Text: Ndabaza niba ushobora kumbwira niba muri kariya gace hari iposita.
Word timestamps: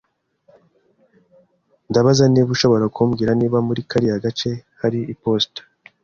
Ndabaza 1.89 2.23
niba 2.27 2.49
ushobora 2.55 2.85
kumbwira 2.95 3.31
niba 3.39 3.57
muri 3.67 3.81
kariya 3.89 4.23
gace 4.25 4.51
hari 4.81 4.99
iposita. 5.13 5.61